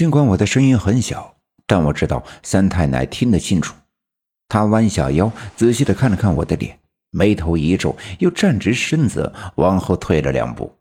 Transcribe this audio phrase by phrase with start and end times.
[0.00, 3.74] 尽管我的声音很小，但我知道三太奶听得清楚。
[4.48, 6.78] 她弯下腰，仔细的看了看我的脸，
[7.10, 10.74] 眉头一皱，又站直身子，往后退了两步。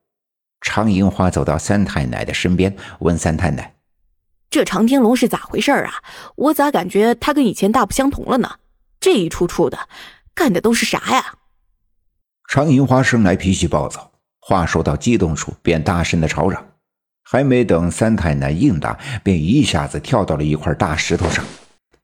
[0.61, 3.75] 常银花走到三太奶的身边，问三太奶
[4.49, 5.95] ：“这常天龙是咋回事啊？
[6.37, 8.49] 我咋感觉他跟以前大不相同了呢？
[9.01, 9.89] 这一出出的，
[10.33, 11.35] 干的都是啥呀？”
[12.47, 16.65] 常银花生来脾气暴躁，话说到激动处便大声的吵嚷，
[17.31, 21.45] 还没等三太奶应答，便一下子跳到了一块大石头上，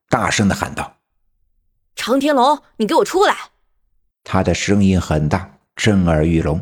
[0.07, 0.97] 大声的喊道
[1.97, 3.35] ：“常天龙，你给我出来！”
[4.23, 6.61] 他的声音很大，震耳欲聋。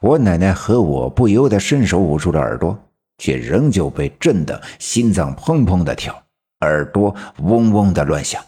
[0.00, 2.76] 我奶奶和我不由得伸手捂住了耳朵，
[3.18, 6.24] 却仍旧被震得心脏砰砰的跳，
[6.62, 8.44] 耳朵嗡嗡的乱响，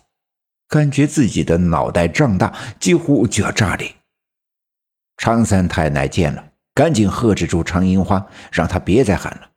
[0.69, 3.95] 感觉自己的脑袋胀大，几乎就要炸裂。
[5.17, 6.45] 常三太奶见了，
[6.79, 9.51] 赶紧喝止住常银花，让她别再喊了。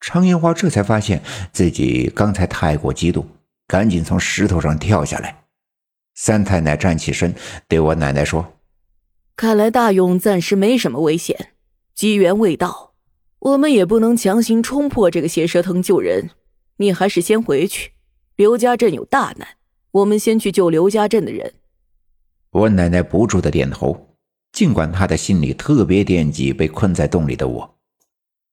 [0.00, 3.28] 常银花这才发现自己刚才太过激动，
[3.66, 5.42] 赶紧从石头上跳下来。
[6.14, 7.34] 三太奶站起身，
[7.68, 8.54] 对我奶奶说。
[9.36, 11.50] 看来大勇暂时没什么危险，
[11.94, 12.94] 机缘未到，
[13.40, 16.30] 我们也不能强行冲破这个邪蛇藤救人。
[16.78, 17.92] 你还是先回去，
[18.36, 19.46] 刘家镇有大难，
[19.90, 21.52] 我们先去救刘家镇的人。
[22.52, 24.07] 我奶奶不住的点头，
[24.58, 27.76] 尽管他的心里特别惦记被困在洞里的我，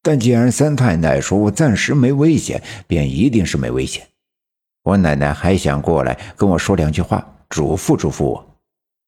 [0.04, 4.06] 但既然三太奶说我暂时没危险，便一定是没危险。
[4.84, 8.56] 我奶奶还想过来跟我说两句话，嘱咐嘱咐我。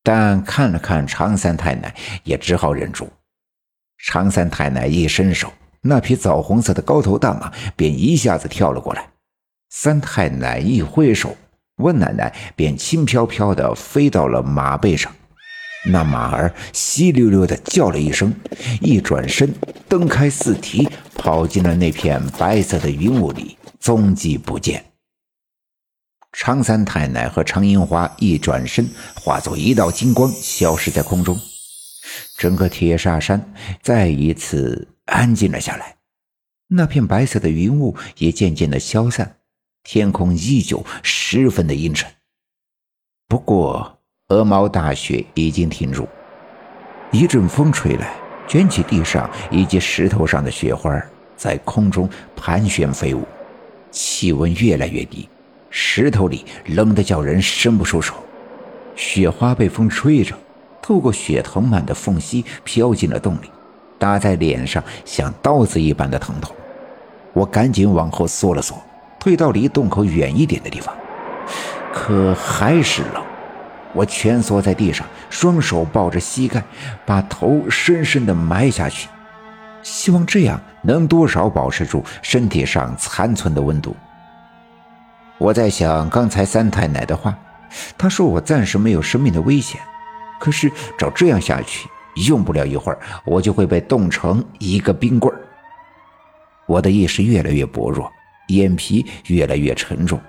[0.03, 3.09] 但看了看常三太奶，也只好忍住。
[3.99, 9.09] 常三太奶一伸手，那匹枣红色的高头大马便一下子跳了过来。
[9.71, 11.37] 三太奶一挥手，
[11.77, 15.15] 我奶奶便轻飘飘地飞到了马背上。
[15.87, 18.35] 那马儿稀溜溜地叫了一声，
[18.81, 19.55] 一转身，
[19.89, 24.85] 蹬开四蹄，跑进了那片白色的云雾里，踪迹不见。
[26.33, 31.39] 常三太奶和常银花一转身，化作一道金光，消失在空中。
[32.37, 33.53] 整个铁砂山
[33.83, 35.97] 再一次安静了下来，
[36.69, 39.39] 那片白色的云雾也渐渐的消散，
[39.83, 42.11] 天空依旧十分的阴沉。
[43.27, 43.98] 不过，
[44.31, 46.07] 鹅毛大雪已经停住，
[47.11, 48.13] 一阵风吹来，
[48.47, 51.03] 卷起地上以及石头上的雪花，
[51.35, 52.07] 在空中
[52.37, 53.27] 盘旋飞舞，
[53.91, 55.27] 气温越来越低。
[55.71, 58.13] 石头里冷得叫人伸不出手，
[58.95, 60.35] 雪花被风吹着，
[60.83, 63.51] 透过雪藤蔓的缝隙飘进了洞里，
[63.99, 66.55] 打在脸上像刀子一般的疼痛。
[67.33, 68.77] 我赶紧往后缩了缩，
[69.19, 70.95] 退到离洞口远一点的地方，
[71.95, 73.25] 可还是冷。
[73.99, 76.63] 我蜷缩在地上，双手抱着膝盖，
[77.05, 79.09] 把头深深地埋下去，
[79.83, 83.97] 希望这样能多少保持住身体上残存的温度。
[85.37, 87.37] 我在想刚才三太奶的话，
[87.97, 89.81] 她说我暂时没有生命的危险，
[90.39, 91.89] 可是照这样下去，
[92.29, 95.41] 用不了一会儿，我就会被冻成一个冰棍儿。
[96.67, 98.09] 我的意识越来越薄弱，
[98.49, 100.21] 眼皮越来越沉重，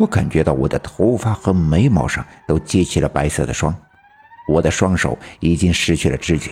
[0.00, 3.74] 我感觉到我的头发和眉毛上都结起了白色的霜，
[4.48, 6.50] 我的双手已经失去了知觉，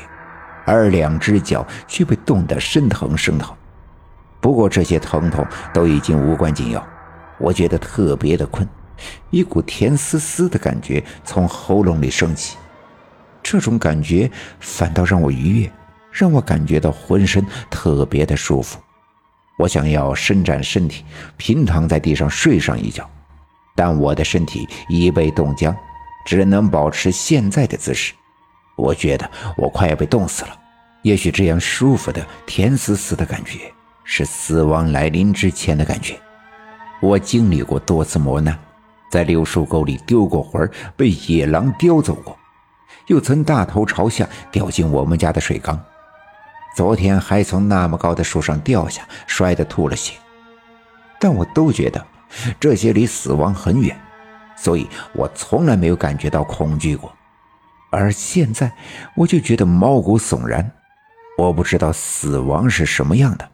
[0.67, 3.57] 而两只脚却被冻得生疼生疼。
[4.39, 6.87] 不过这些疼痛都已经无关紧要。
[7.39, 8.69] 我觉得特别的困，
[9.31, 12.59] 一股甜丝丝的感觉从喉咙里升起，
[13.43, 14.31] 这种感觉
[14.61, 15.73] 反倒让我愉悦，
[16.13, 18.79] 让我感觉到浑身特别的舒服。
[19.59, 21.03] 我想要伸展身体，
[21.39, 23.09] 平躺在地上睡上一觉，
[23.79, 25.73] 但我的身体已被冻僵，
[26.25, 28.13] 只能保持现在的姿势。
[28.75, 30.51] 我觉得我快要被冻死了。
[31.03, 33.73] 也许这样舒服的甜丝丝的感觉，
[34.03, 36.19] 是死亡来临之前的感觉。
[37.01, 38.59] 我经历过多次磨难，
[39.13, 42.37] 在柳树沟里丢过魂，被野狼叼走过，
[43.07, 45.81] 又曾大头朝下掉进我们家的水缸，
[46.75, 50.15] 昨天还从那么高的树上掉下，摔得吐了血。
[51.21, 52.05] 但我都觉得
[52.61, 53.99] 这些离死亡很远，
[54.57, 57.13] 所以我从来没有感觉到恐惧过。
[57.91, 58.73] 而现在，
[59.17, 60.71] 我就觉得毛骨悚然。
[61.39, 63.49] 我不知道死亡是什么样的。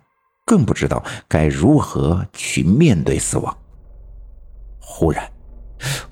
[0.47, 3.57] 更不知道该如何去面对死亡。
[4.79, 5.27] 忽然，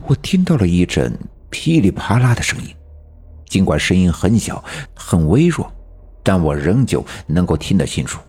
[0.07, 1.19] 我听到了一阵
[1.51, 2.75] 噼里啪啦的声音，
[3.47, 4.65] 尽管声音很小、
[4.95, 5.71] 很微弱，
[6.23, 8.23] 但我仍旧能够听得清楚。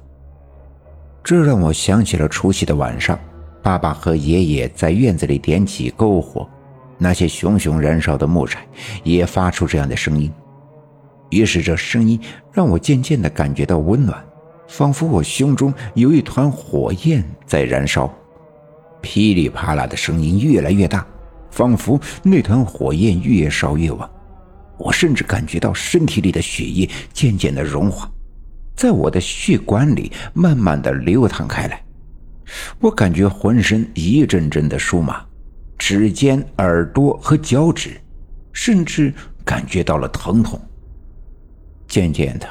[1.23, 3.17] 这让我想起了除夕的晚上，
[3.63, 6.47] 爸爸和爷爷在院子里点起篝火，
[6.97, 8.67] 那些熊熊燃烧的木柴
[9.03, 10.29] 也发出这样的声音。
[11.29, 12.19] 于是，这声音
[12.51, 14.21] 让我渐渐地感觉到温暖。
[14.67, 18.11] 仿佛我胸中有一团火焰在燃烧，
[19.01, 21.05] 噼里啪啦的声音越来越大，
[21.49, 24.09] 仿佛那团火焰越烧越旺。
[24.77, 28.11] 我甚至感觉到身体里的血液渐渐的融化，
[28.75, 31.81] 在我的血管里慢慢的流淌开来。
[32.79, 35.25] 我感觉浑身一阵阵的酥麻，
[35.77, 37.99] 指尖、耳朵和脚趾，
[38.51, 39.13] 甚至
[39.45, 40.59] 感觉到了疼痛。
[41.87, 42.47] 渐渐的，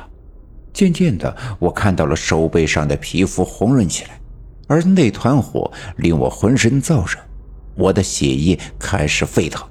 [0.73, 4.21] 渐渐的，我看到了手背上的皮肤红润起来，
[4.69, 7.19] 而那团火令我浑身燥热，
[7.75, 9.67] 我的血液开始沸腾。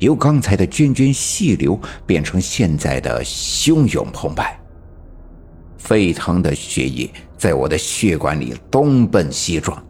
[0.00, 4.58] 由刚才的涓涓细流变成现在的汹涌澎湃，
[5.86, 9.80] 沸腾的血液在我的血管里东奔西撞，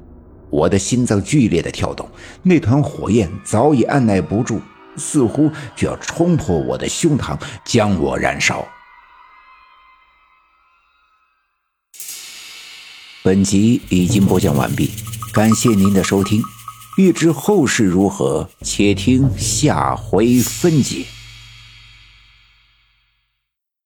[0.50, 2.06] 我的心脏剧烈的跳动，
[2.43, 4.60] 那团火焰早已按耐不住，
[4.98, 8.66] 似乎就要冲破我的胸膛，将我燃烧。
[13.22, 14.90] 本集已经播讲完毕，
[15.32, 16.43] 感谢您的收听。
[16.98, 21.06] 欲知后事如何，且听下回分解。